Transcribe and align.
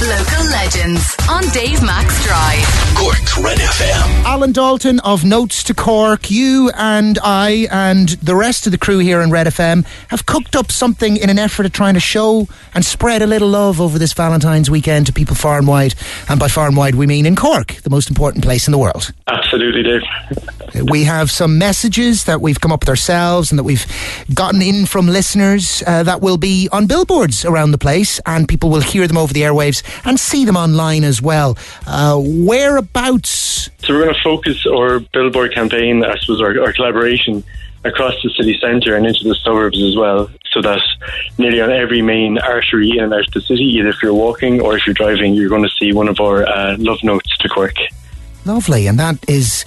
Local 0.00 0.44
legends 0.50 1.14
on 1.28 1.42
Dave 1.52 1.82
Mac 1.82 2.06
Drive. 2.22 2.94
Cork's 2.96 3.36
Red 3.36 3.58
FM. 3.58 4.24
Alan 4.24 4.50
Dalton 4.50 4.98
of 5.00 5.26
Notes 5.26 5.62
to 5.64 5.74
Cork, 5.74 6.30
you 6.30 6.70
and 6.74 7.18
I 7.22 7.68
and 7.70 8.08
the 8.08 8.34
rest 8.34 8.64
of 8.64 8.72
the 8.72 8.78
crew 8.78 8.96
here 8.98 9.20
in 9.20 9.30
Red 9.30 9.46
FM 9.46 9.84
have 10.08 10.24
cooked 10.24 10.56
up 10.56 10.72
something 10.72 11.18
in 11.18 11.28
an 11.28 11.38
effort 11.38 11.66
at 11.66 11.74
trying 11.74 11.94
to 11.94 12.00
show 12.00 12.48
and 12.74 12.82
spread 12.82 13.20
a 13.20 13.26
little 13.26 13.48
love 13.48 13.78
over 13.78 13.98
this 13.98 14.14
Valentine's 14.14 14.70
weekend 14.70 15.04
to 15.06 15.12
people 15.12 15.36
far 15.36 15.58
and 15.58 15.66
wide. 15.66 15.94
And 16.30 16.40
by 16.40 16.48
far 16.48 16.66
and 16.66 16.78
wide, 16.78 16.94
we 16.94 17.06
mean 17.06 17.26
in 17.26 17.36
Cork, 17.36 17.74
the 17.82 17.90
most 17.90 18.08
important 18.08 18.42
place 18.42 18.66
in 18.66 18.72
the 18.72 18.78
world. 18.78 19.12
Absolutely, 19.26 19.82
Dave. 19.82 20.02
We 20.74 21.04
have 21.04 21.30
some 21.30 21.58
messages 21.58 22.24
that 22.24 22.40
we've 22.40 22.60
come 22.60 22.72
up 22.72 22.80
with 22.80 22.88
ourselves 22.88 23.50
and 23.50 23.58
that 23.58 23.64
we've 23.64 23.86
gotten 24.32 24.62
in 24.62 24.86
from 24.86 25.06
listeners 25.06 25.82
uh, 25.86 26.02
that 26.04 26.20
will 26.20 26.36
be 26.36 26.68
on 26.72 26.86
billboards 26.86 27.44
around 27.44 27.72
the 27.72 27.78
place, 27.78 28.20
and 28.26 28.48
people 28.48 28.70
will 28.70 28.80
hear 28.80 29.06
them 29.06 29.16
over 29.16 29.32
the 29.32 29.42
airwaves 29.42 29.82
and 30.04 30.18
see 30.18 30.44
them 30.44 30.56
online 30.56 31.04
as 31.04 31.20
well. 31.20 31.56
Uh, 31.86 32.20
whereabouts? 32.22 33.70
So 33.78 33.94
we're 33.94 34.04
going 34.04 34.14
to 34.14 34.22
focus 34.22 34.66
our 34.66 35.00
billboard 35.00 35.54
campaign, 35.54 36.04
I 36.04 36.16
suppose, 36.18 36.40
our, 36.40 36.60
our 36.62 36.72
collaboration 36.72 37.42
across 37.84 38.14
the 38.22 38.30
city 38.30 38.58
centre 38.60 38.94
and 38.94 39.06
into 39.06 39.24
the 39.24 39.34
suburbs 39.36 39.82
as 39.82 39.96
well, 39.96 40.30
so 40.52 40.60
that 40.60 40.80
nearly 41.38 41.60
on 41.62 41.72
every 41.72 42.02
main 42.02 42.38
artery 42.38 42.90
in 42.90 43.04
and 43.04 43.14
out 43.14 43.26
of 43.26 43.32
the 43.32 43.40
city, 43.40 43.64
either 43.64 43.88
if 43.88 44.02
you're 44.02 44.14
walking 44.14 44.60
or 44.60 44.76
if 44.76 44.86
you're 44.86 44.94
driving, 44.94 45.34
you're 45.34 45.48
going 45.48 45.62
to 45.62 45.70
see 45.70 45.92
one 45.92 46.08
of 46.08 46.20
our 46.20 46.46
uh, 46.46 46.76
love 46.78 47.02
notes 47.02 47.36
to 47.38 47.48
Cork. 47.48 47.76
Lovely, 48.44 48.86
and 48.86 48.98
that 48.98 49.16
is 49.28 49.64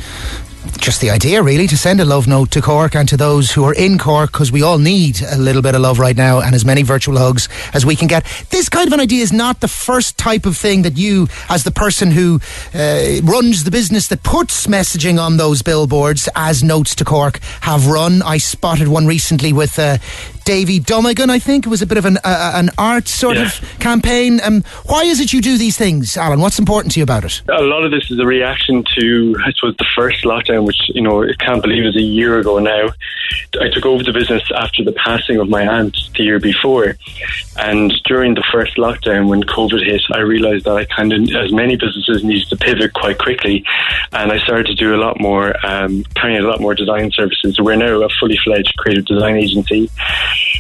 just 0.78 1.02
the 1.02 1.10
idea, 1.10 1.42
really, 1.42 1.68
to 1.68 1.78
send 1.78 2.00
a 2.00 2.06
love 2.06 2.28
note 2.28 2.52
to 2.52 2.62
Cork 2.62 2.96
and 2.96 3.08
to 3.10 3.18
those 3.18 3.52
who 3.52 3.64
are 3.64 3.74
in 3.74 3.98
Cork, 3.98 4.32
because 4.32 4.52
we 4.52 4.62
all 4.62 4.78
need 4.78 5.22
a 5.22 5.38
little 5.38 5.62
bit 5.62 5.76
of 5.76 5.82
love 5.82 6.00
right 6.00 6.16
now 6.16 6.40
and 6.40 6.56
as 6.56 6.66
many 6.66 6.84
virtual 6.84 7.18
hugs 7.18 7.50
as 7.74 7.86
we 7.86 7.96
can 7.96 8.08
get. 8.08 8.26
This 8.50 8.70
kind 8.70 8.88
of 8.88 8.94
an 8.94 9.00
idea 9.00 9.24
is 9.24 9.34
not 9.34 9.60
the 9.60 9.68
first 9.68 10.18
type 10.18 10.46
of 10.46 10.58
thing 10.58 10.84
that 10.84 10.98
you, 10.98 11.28
as 11.50 11.64
the 11.64 11.72
person 11.72 12.12
who 12.12 12.40
uh, 12.74 13.22
runs 13.24 13.64
the 13.64 13.72
business 13.72 14.08
that 14.08 14.24
puts 14.24 14.68
messaging 14.68 15.20
on 15.20 15.38
those 15.38 15.62
billboards 15.62 16.30
as 16.36 16.64
notes 16.64 16.96
to 16.96 17.06
Cork, 17.06 17.40
have 17.62 17.88
run. 17.88 18.22
I 18.22 18.38
spotted 18.38 18.88
one 18.88 19.06
recently 19.06 19.54
with 19.54 19.78
uh, 19.80 19.98
Davy 20.46 20.80
Dummigan, 20.80 21.30
I 21.30 21.40
think. 21.40 21.66
It 21.66 21.70
was 21.70 21.82
a 21.82 21.88
bit 21.88 21.98
of 21.98 22.06
an, 22.06 22.18
uh, 22.24 22.52
an 22.56 22.70
art 22.78 23.08
sort 23.08 23.38
Yeah. 23.38 23.44
of 23.46 23.62
campaign. 23.80 24.40
Um, 24.44 24.64
why 24.86 25.04
is 25.04 25.20
it 25.20 25.34
you 25.34 25.42
do 25.42 25.58
these 25.58 25.78
things, 25.78 26.18
Alan? 26.18 26.40
What's 26.42 26.60
important 26.60 26.94
to 26.94 27.00
you 27.00 27.04
about 27.04 27.24
it? 27.24 27.42
A 27.50 27.62
lot 27.62 27.84
of 27.84 27.92
this 27.92 28.10
is 28.12 28.20
a 28.20 28.26
reaction 28.26 28.84
to, 29.00 29.36
I 29.46 29.52
suppose, 29.54 29.76
the 29.78 29.86
first 29.96 30.24
lockdown, 30.24 30.66
which, 30.66 30.78
you 30.90 31.02
know, 31.02 31.24
I 31.24 31.34
can't 31.40 31.62
believe 31.62 31.86
is 31.86 31.96
a 31.96 32.02
year 32.02 32.40
ago 32.40 32.60
now. 32.60 32.90
I 33.62 33.70
took 33.70 33.86
over 33.86 34.04
the 34.04 34.12
business 34.12 34.44
after 34.56 34.84
the 34.84 34.92
passing 34.94 35.38
of 35.40 35.50
my 35.50 35.66
aunt 35.68 35.98
the 36.18 36.24
year 36.24 36.40
before. 36.40 36.96
And 37.58 37.94
during 38.06 38.34
the 38.36 38.44
first 38.52 38.78
lockdown, 38.78 39.28
when 39.28 39.44
COVID 39.44 39.84
hit, 39.86 40.02
I 40.12 40.20
realised 40.20 40.66
that 40.66 40.76
I 40.76 40.86
kind 40.86 41.14
of, 41.14 41.22
as 41.36 41.52
many 41.52 41.76
businesses, 41.76 42.24
needed 42.24 42.50
to 42.50 42.58
pivot 42.58 42.94
quite 42.94 43.18
quickly. 43.18 43.64
And 44.12 44.32
I 44.32 44.40
started 44.40 44.68
to 44.68 44.76
do 44.76 44.96
a 44.96 44.98
lot 44.98 45.20
more, 45.20 45.54
um, 45.66 46.04
carrying 46.16 46.44
a 46.44 46.48
lot 46.48 46.60
more 46.62 46.76
design 46.76 47.12
services. 47.12 47.60
We're 47.60 47.76
now 47.76 48.02
a 48.02 48.10
fully 48.20 48.38
fledged 48.44 48.74
creative 48.78 49.06
design 49.06 49.38
agency. 49.38 49.90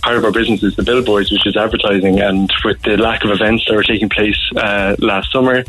Part 0.01 0.17
of 0.17 0.25
our 0.25 0.31
business 0.31 0.63
is 0.63 0.75
the 0.75 0.83
billboards, 0.83 1.31
which 1.31 1.45
is 1.47 1.55
advertising. 1.55 2.19
And 2.19 2.51
with 2.63 2.81
the 2.81 2.97
lack 2.97 3.23
of 3.23 3.31
events 3.31 3.65
that 3.67 3.75
were 3.75 3.83
taking 3.83 4.09
place 4.09 4.37
uh, 4.55 4.95
last 4.99 5.31
summer, 5.31 5.63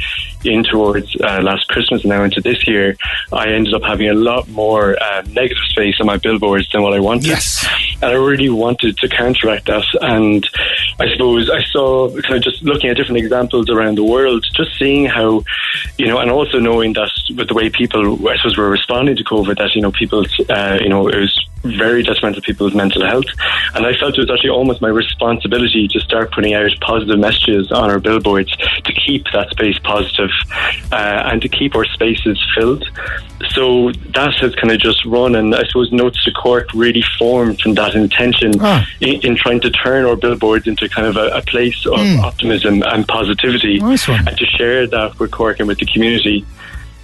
in 0.44 0.62
towards 0.64 1.16
uh, 1.20 1.40
last 1.42 1.68
Christmas 1.68 2.02
and 2.02 2.10
now 2.10 2.22
into 2.22 2.40
this 2.40 2.66
year, 2.66 2.96
I 3.32 3.48
ended 3.48 3.74
up 3.74 3.82
having 3.82 4.08
a 4.08 4.14
lot 4.14 4.48
more 4.48 5.00
uh, 5.02 5.22
negative 5.28 5.62
space 5.68 5.96
on 6.00 6.06
my 6.06 6.18
billboards 6.18 6.70
than 6.70 6.82
what 6.82 6.94
I 6.94 7.00
wanted. 7.00 7.26
Yes. 7.26 7.66
And 8.02 8.10
I 8.10 8.14
really 8.14 8.50
wanted 8.50 8.98
to 8.98 9.08
counteract 9.08 9.66
that. 9.66 9.84
And 10.00 10.46
I 10.98 11.08
suppose 11.10 11.50
I 11.50 11.62
saw 11.64 12.08
kind 12.22 12.36
of 12.36 12.42
just 12.42 12.62
looking 12.62 12.90
at 12.90 12.96
different 12.96 13.18
examples 13.18 13.68
around 13.68 13.96
the 13.98 14.04
world, 14.04 14.46
just 14.54 14.78
seeing 14.78 15.06
how, 15.06 15.42
you 15.98 16.06
know, 16.06 16.18
and 16.18 16.30
also 16.30 16.58
knowing 16.58 16.92
that 16.94 17.10
with 17.36 17.48
the 17.48 17.54
way 17.54 17.68
people, 17.70 18.28
I 18.28 18.36
suppose, 18.36 18.56
were 18.56 18.70
responding 18.70 19.16
to 19.16 19.24
COVID, 19.24 19.58
that, 19.58 19.74
you 19.74 19.82
know, 19.82 19.92
people, 19.92 20.24
uh, 20.48 20.78
you 20.80 20.88
know, 20.88 21.08
it 21.08 21.18
was 21.18 21.46
very 21.64 22.02
detrimental 22.02 22.42
to 22.42 22.46
people's 22.46 22.74
mental 22.74 23.04
health. 23.06 23.24
And 23.74 23.86
I 23.86 23.94
felt 23.96 24.16
it 24.18 24.20
was 24.20 24.30
actually 24.30 24.50
almost 24.50 24.82
my 24.82 24.88
responsibility 24.88 25.88
to 25.88 26.00
start 26.00 26.30
putting 26.32 26.52
out 26.54 26.70
positive 26.82 27.18
messages 27.18 27.72
on 27.72 27.90
our 27.90 27.98
billboards 27.98 28.54
to 28.56 28.92
keep 28.92 29.24
that 29.32 29.48
space 29.50 29.78
positive, 29.78 30.30
uh, 30.92 31.22
and 31.30 31.40
to 31.42 31.48
keep 31.48 31.74
our 31.74 31.86
spaces 31.86 32.38
filled. 32.54 32.84
So 33.50 33.92
that 33.92 34.34
has 34.40 34.54
kind 34.56 34.72
of 34.72 34.78
just 34.78 35.04
run, 35.06 35.34
and 35.34 35.54
I 35.54 35.64
suppose 35.64 35.90
Notes 35.90 36.22
to 36.24 36.32
Cork 36.32 36.68
really 36.74 37.02
formed 37.18 37.60
from 37.60 37.74
that 37.74 37.94
intention 37.94 38.52
Ah. 38.60 38.86
in, 39.00 39.20
in 39.22 39.36
trying 39.36 39.60
to 39.60 39.70
turn 39.70 40.04
our 40.04 40.16
billboards 40.16 40.66
into 40.66 40.83
kind 40.88 41.06
of 41.06 41.16
a, 41.16 41.28
a 41.38 41.42
place 41.42 41.86
of 41.86 41.98
hmm. 41.98 42.20
optimism 42.20 42.82
and 42.82 43.06
positivity, 43.06 43.78
Nice 43.78 44.08
and 44.08 44.36
to 44.36 44.46
share 44.46 44.86
that 44.86 45.18
with 45.18 45.30
Cork 45.30 45.58
and 45.60 45.68
with 45.68 45.78
the 45.78 45.86
community. 45.86 46.44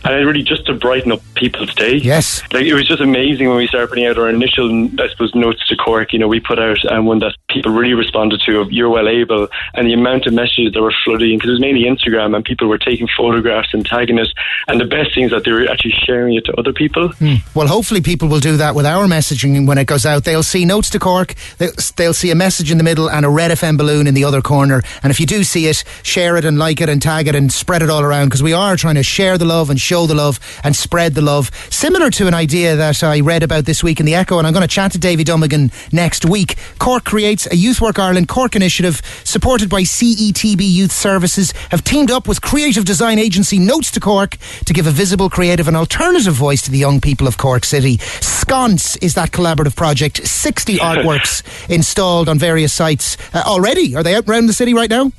And 0.04 0.14
it 0.14 0.24
really 0.24 0.42
just 0.42 0.66
to 0.66 0.74
brighten 0.74 1.12
up 1.12 1.20
people's 1.34 1.74
day. 1.74 1.96
Yes. 1.96 2.42
Like 2.52 2.64
it 2.64 2.74
was 2.74 2.86
just 2.86 3.00
amazing 3.00 3.48
when 3.48 3.56
we 3.56 3.66
started 3.66 3.88
putting 3.88 4.06
out 4.06 4.18
our 4.18 4.28
initial, 4.28 4.88
I 5.00 5.08
suppose, 5.08 5.34
notes 5.34 5.66
to 5.68 5.76
Cork. 5.76 6.12
You 6.12 6.18
know, 6.18 6.28
we 6.28 6.40
put 6.40 6.58
out 6.58 6.78
um, 6.90 7.06
one 7.06 7.18
that 7.20 7.34
people 7.48 7.72
really 7.72 7.94
responded 7.94 8.40
to 8.46 8.60
of 8.60 8.72
"You're 8.72 8.90
well 8.90 9.08
able," 9.08 9.48
and 9.74 9.86
the 9.86 9.92
amount 9.92 10.26
of 10.26 10.32
messages 10.32 10.72
that 10.72 10.82
were 10.82 10.94
flooding 11.04 11.36
because 11.36 11.50
it 11.50 11.52
was 11.52 11.60
mainly 11.60 11.84
Instagram, 11.84 12.34
and 12.34 12.44
people 12.44 12.68
were 12.68 12.78
taking 12.78 13.08
photographs 13.16 13.74
and 13.74 13.84
tagging 13.84 14.18
it. 14.18 14.28
And 14.68 14.80
the 14.80 14.84
best 14.84 15.14
thing 15.14 15.24
is 15.24 15.30
that 15.30 15.44
they 15.44 15.52
were 15.52 15.68
actually 15.68 15.94
sharing 16.04 16.34
it 16.34 16.44
to 16.46 16.54
other 16.54 16.72
people. 16.72 17.12
Well, 17.54 17.66
hopefully, 17.66 18.00
people 18.00 18.28
will 18.28 18.40
do 18.40 18.56
that 18.56 18.74
with 18.74 18.86
our 18.86 19.06
messaging 19.06 19.66
when 19.66 19.78
it 19.78 19.86
goes 19.86 20.06
out. 20.06 20.24
They'll 20.24 20.42
see 20.42 20.64
notes 20.64 20.90
to 20.90 20.98
Cork, 20.98 21.34
they'll, 21.58 21.72
they'll 21.96 22.14
see 22.14 22.30
a 22.30 22.34
message 22.34 22.70
in 22.70 22.78
the 22.78 22.84
middle 22.84 23.10
and 23.10 23.26
a 23.26 23.28
red 23.28 23.50
FM 23.50 23.76
balloon 23.76 24.06
in 24.06 24.14
the 24.14 24.24
other 24.24 24.40
corner. 24.40 24.82
And 25.02 25.10
if 25.10 25.20
you 25.20 25.26
do 25.26 25.44
see 25.44 25.66
it, 25.66 25.84
share 26.02 26.36
it 26.36 26.44
and 26.44 26.58
like 26.58 26.80
it 26.80 26.88
and 26.88 27.00
tag 27.00 27.28
it 27.28 27.34
and 27.34 27.52
spread 27.52 27.82
it 27.82 27.90
all 27.90 28.02
around 28.02 28.26
because 28.26 28.42
we 28.42 28.52
are 28.52 28.76
trying 28.76 28.94
to 28.96 29.02
share 29.02 29.38
the 29.38 29.44
love 29.44 29.70
and 29.70 29.80
show 29.90 30.06
the 30.06 30.14
love 30.14 30.38
and 30.62 30.76
spread 30.76 31.14
the 31.14 31.20
love. 31.20 31.50
Similar 31.68 32.10
to 32.10 32.28
an 32.28 32.34
idea 32.34 32.76
that 32.76 33.02
I 33.02 33.18
read 33.18 33.42
about 33.42 33.64
this 33.64 33.82
week 33.82 33.98
in 33.98 34.06
the 34.06 34.14
Echo, 34.14 34.38
and 34.38 34.46
I'm 34.46 34.52
going 34.52 34.62
to 34.62 34.72
chat 34.72 34.92
to 34.92 34.98
Davy 34.98 35.24
Dummigan 35.24 35.72
next 35.92 36.24
week. 36.24 36.54
Cork 36.78 37.02
creates 37.02 37.50
a 37.50 37.56
Youth 37.56 37.80
Work 37.80 37.98
Ireland 37.98 38.28
Cork 38.28 38.54
initiative 38.54 39.02
supported 39.24 39.68
by 39.68 39.82
CETB 39.82 40.60
Youth 40.60 40.92
Services, 40.92 41.50
have 41.72 41.82
teamed 41.82 42.12
up 42.12 42.28
with 42.28 42.40
creative 42.40 42.84
design 42.84 43.18
agency 43.18 43.58
Notes 43.58 43.90
to 43.90 43.98
Cork 43.98 44.36
to 44.64 44.72
give 44.72 44.86
a 44.86 44.92
visible, 44.92 45.28
creative, 45.28 45.66
and 45.66 45.76
alternative 45.76 46.34
voice 46.34 46.62
to 46.62 46.70
the 46.70 46.78
young 46.78 47.00
people 47.00 47.26
of 47.26 47.36
Cork 47.36 47.64
City. 47.64 47.98
Sconce 48.20 48.94
is 48.98 49.14
that 49.14 49.32
collaborative 49.32 49.74
project. 49.74 50.24
60 50.24 50.76
artworks 50.90 51.42
installed 51.68 52.28
on 52.28 52.38
various 52.38 52.72
sites 52.72 53.16
uh, 53.34 53.42
already. 53.44 53.96
Are 53.96 54.04
they 54.04 54.14
out 54.14 54.28
around 54.28 54.46
the 54.46 54.52
city 54.52 54.72
right 54.72 54.90
now? 54.90 55.10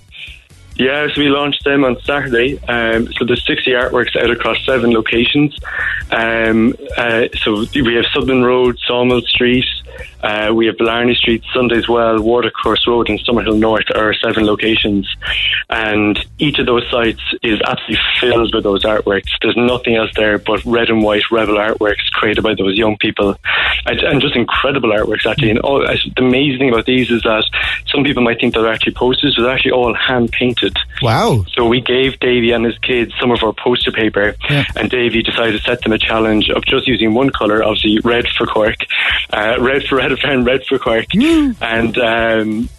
Yeah, 0.76 1.08
so 1.14 1.22
we 1.22 1.30
launched 1.30 1.64
them 1.64 1.84
on 1.84 2.00
Saturday. 2.02 2.58
Um, 2.64 3.12
so 3.14 3.26
there's 3.26 3.46
60 3.46 3.72
artworks 3.72 4.16
out 4.16 4.32
across 4.32 4.58
seven 4.66 4.92
locations. 4.92 5.56
Um, 6.12 6.76
uh, 6.98 7.28
so 7.44 7.66
we 7.76 7.96
have 7.96 8.06
Sutherland 8.14 8.46
Road, 8.46 8.80
Sawmill 8.88 9.22
Street, 9.22 9.66
uh, 10.22 10.51
we 10.53 10.67
have 10.67 10.78
Blarney 10.78 11.16
Street, 11.16 11.44
Sundays 11.53 11.88
Well, 11.88 12.22
Watercourse 12.22 12.85
Road, 12.88 13.09
and 13.09 13.19
Summerhill 13.19 13.57
North 13.59 13.85
are 13.95 14.13
seven 14.13 14.45
locations. 14.45 15.07
And 15.69 16.19
each 16.39 16.59
of 16.59 16.66
those 16.66 16.84
sites 16.91 17.22
is 17.41 17.59
absolutely 17.66 18.00
filled 18.19 18.53
with 18.53 18.63
those 18.63 18.84
artworks. 18.84 19.29
There's 19.41 19.57
nothing 19.57 19.95
else 19.95 20.12
there 20.16 20.38
but 20.38 20.63
red 20.66 20.89
and 20.89 21.03
white 21.03 21.23
rebel 21.31 21.56
artworks 21.56 22.09
created 22.13 22.44
by 22.44 22.56
those 22.56 22.78
young 22.78 22.97
people, 22.97 23.35
and, 23.85 24.00
and 24.00 24.22
just 24.22 24.35
incredible 24.35 24.89
artworks 24.89 25.25
actually. 25.25 25.51
And 25.51 25.59
all, 25.59 25.79
the 25.79 26.12
amazing 26.18 26.59
thing 26.59 26.69
about 26.69 26.85
these 26.85 27.09
is 27.09 27.22
that 27.23 27.44
some 27.88 28.03
people 28.03 28.23
might 28.23 28.39
think 28.39 28.53
they're 28.53 28.72
actually 28.72 28.94
posters, 28.94 29.35
but 29.35 29.44
they're 29.44 29.53
actually 29.53 29.72
all 29.72 29.94
hand 29.94 30.31
painted. 30.31 30.75
Wow. 31.01 31.45
So 31.53 31.68
we 31.68 31.81
gave 31.81 32.19
Davey 32.19 32.51
and 32.51 32.66
his 32.66 32.78
kids 32.79 33.13
some 33.19 33.31
of 33.31 33.44
our 33.44 33.53
poster 33.53 33.91
paper, 33.91 34.35
Yeah. 34.50 34.66
and 34.75 34.89
Davey 34.89 35.23
decided 35.23 35.53
to 35.53 35.59
set 35.59 35.81
them 35.81 35.94
a 35.94 35.97
challenge 35.97 36.50
of 36.50 36.63
just 36.66 36.88
using 36.88 37.13
one 37.13 37.29
colour, 37.29 37.63
obviously 37.63 38.00
red 38.03 38.25
for 38.38 38.45
Cork, 38.45 38.75
uh, 39.31 39.56
red 39.59 39.83
for 39.91 39.97
Red 39.97 40.12
FM, 40.12 40.47
red 40.47 40.66
for 40.66 40.79
Cork, 40.79 41.13
and. 41.59 41.97
Um, 41.97 42.69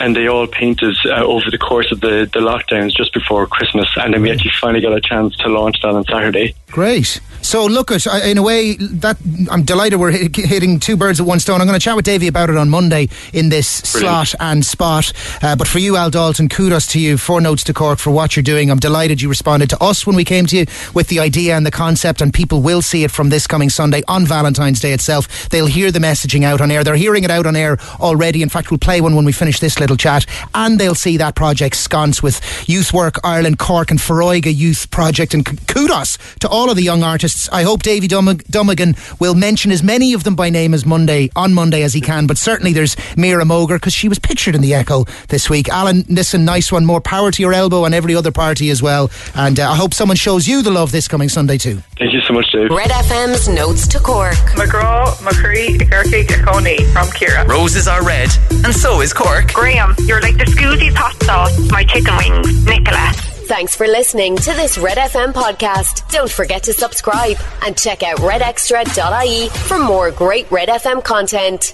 and 0.00 0.14
they 0.16 0.28
all 0.28 0.46
painted 0.46 0.96
uh, 1.06 1.24
over 1.24 1.50
the 1.50 1.58
course 1.58 1.90
of 1.92 2.00
the, 2.00 2.28
the 2.32 2.40
lockdowns 2.40 2.94
just 2.94 3.12
before 3.12 3.46
Christmas, 3.46 3.88
and 3.96 4.14
then 4.14 4.22
we 4.22 4.30
actually 4.30 4.52
finally 4.60 4.80
got 4.80 4.92
a 4.92 5.00
chance 5.00 5.36
to 5.36 5.48
launch 5.48 5.80
that 5.82 5.90
on 5.90 6.04
Saturday. 6.04 6.54
Great. 6.70 7.20
So 7.40 7.64
look 7.66 7.90
at 7.90 8.06
in 8.24 8.36
a 8.36 8.42
way 8.42 8.74
that 8.74 9.16
I'm 9.50 9.62
delighted 9.62 9.98
we're 9.98 10.10
hitting 10.12 10.80
two 10.80 10.96
birds 10.96 11.20
with 11.20 11.28
one 11.28 11.40
stone. 11.40 11.60
I'm 11.60 11.66
going 11.66 11.78
to 11.78 11.82
chat 11.82 11.96
with 11.96 12.04
Davey 12.04 12.26
about 12.26 12.50
it 12.50 12.56
on 12.56 12.68
Monday 12.68 13.08
in 13.32 13.48
this 13.48 13.92
Brilliant. 13.92 14.28
slot 14.28 14.40
and 14.40 14.66
spot. 14.66 15.12
Uh, 15.42 15.56
but 15.56 15.66
for 15.66 15.78
you, 15.78 15.96
Al 15.96 16.10
Dalton, 16.10 16.48
kudos 16.48 16.86
to 16.88 17.00
you 17.00 17.16
for 17.16 17.40
Notes 17.40 17.64
to 17.64 17.72
Cork 17.72 17.98
for 17.98 18.10
what 18.10 18.36
you're 18.36 18.42
doing. 18.42 18.70
I'm 18.70 18.78
delighted 18.78 19.22
you 19.22 19.28
responded 19.28 19.70
to 19.70 19.82
us 19.82 20.06
when 20.06 20.16
we 20.16 20.24
came 20.24 20.46
to 20.46 20.58
you 20.58 20.66
with 20.94 21.08
the 21.08 21.20
idea 21.20 21.56
and 21.56 21.64
the 21.64 21.70
concept, 21.70 22.20
and 22.20 22.34
people 22.34 22.60
will 22.60 22.82
see 22.82 23.04
it 23.04 23.10
from 23.10 23.30
this 23.30 23.46
coming 23.46 23.70
Sunday 23.70 24.02
on 24.08 24.26
Valentine's 24.26 24.80
Day 24.80 24.92
itself. 24.92 25.48
They'll 25.48 25.66
hear 25.66 25.90
the 25.90 26.00
messaging 26.00 26.42
out 26.42 26.60
on 26.60 26.70
air. 26.70 26.84
They're 26.84 26.96
hearing 26.96 27.24
it 27.24 27.30
out 27.30 27.46
on 27.46 27.56
air 27.56 27.78
already. 28.00 28.42
In 28.42 28.48
fact, 28.48 28.70
we'll 28.70 28.78
play 28.78 29.00
one 29.00 29.14
when 29.14 29.24
we 29.24 29.32
finish 29.32 29.60
this 29.60 29.77
nice 29.78 29.80
little 29.80 29.96
chat. 29.96 30.26
And 30.54 30.78
they'll 30.78 30.94
see 30.94 31.16
that 31.18 31.34
project 31.34 31.76
sconce 31.76 32.22
with 32.22 32.40
Youth 32.68 32.92
Work 32.92 33.16
Ireland, 33.24 33.58
Cork 33.58 33.90
and 33.90 34.00
Foróige 34.00 34.54
Youth 34.54 34.90
Project. 34.90 35.34
And 35.34 35.46
kudos 35.66 36.18
to 36.40 36.48
all 36.48 36.70
of 36.70 36.76
the 36.76 36.82
young 36.82 37.02
artists. 37.02 37.48
I 37.50 37.62
hope 37.62 37.82
Davy 37.82 38.08
Dummigan 38.08 39.20
will 39.20 39.34
mention 39.34 39.70
as 39.70 39.82
many 39.82 40.12
of 40.14 40.24
them 40.24 40.34
by 40.34 40.50
name 40.50 40.74
as 40.74 40.84
Monday, 40.84 41.30
on 41.36 41.54
Monday 41.54 41.82
as 41.82 41.94
he 41.94 42.00
can. 42.00 42.26
But 42.26 42.38
certainly 42.38 42.72
there's 42.72 42.96
Mira 43.16 43.44
Moger 43.44 43.76
because 43.76 43.92
she 43.92 44.08
was 44.08 44.18
pictured 44.18 44.54
in 44.54 44.60
the 44.60 44.74
Echo 44.74 45.04
this 45.28 45.48
week. 45.48 45.68
Alan, 45.68 46.04
listen, 46.08 46.44
nice 46.44 46.72
one. 46.72 46.84
More 46.84 47.00
power 47.00 47.30
to 47.30 47.42
your 47.42 47.52
elbow 47.52 47.84
and 47.84 47.94
every 47.94 48.14
other 48.14 48.32
party 48.32 48.70
as 48.70 48.82
well. 48.82 49.10
And 49.34 49.60
uh, 49.60 49.70
I 49.70 49.76
hope 49.76 49.94
someone 49.94 50.16
shows 50.16 50.46
you 50.48 50.62
the 50.62 50.70
love 50.70 50.92
this 50.92 51.08
coming 51.08 51.28
Sunday 51.28 51.58
too. 51.58 51.82
Thank 51.98 52.12
you 52.12 52.20
so 52.20 52.32
much, 52.32 52.50
Dave. 52.52 52.70
Red 52.70 52.90
FM's 52.90 53.48
Notes 53.48 53.86
to 53.88 53.98
Cork. 53.98 54.34
McGraw, 54.56 55.06
McCree, 55.18 55.78
Kirky, 55.78 56.26
Coney 56.44 56.78
from 56.92 57.06
Kira. 57.08 57.46
Roses 57.46 57.88
are 57.88 58.04
red, 58.04 58.30
and 58.64 58.74
so 58.74 59.00
is 59.00 59.12
Cork. 59.12 59.52
Graham, 59.68 59.94
you're 60.06 60.22
like 60.22 60.38
the 60.38 60.46
Scoozy's 60.46 60.96
hot 60.96 61.22
sauce, 61.24 61.70
my 61.70 61.84
chicken 61.84 62.16
wings. 62.16 62.64
Nicola. 62.64 63.12
Thanks 63.48 63.76
for 63.76 63.86
listening 63.86 64.34
to 64.36 64.54
this 64.54 64.78
Red 64.78 64.96
FM 64.96 65.34
podcast. 65.34 66.10
Don't 66.10 66.30
forget 66.30 66.62
to 66.62 66.72
subscribe 66.72 67.36
and 67.62 67.76
check 67.76 68.02
out 68.02 68.16
redextra.ie 68.16 69.50
for 69.50 69.78
more 69.78 70.10
great 70.10 70.50
Red 70.50 70.70
FM 70.70 71.04
content. 71.04 71.66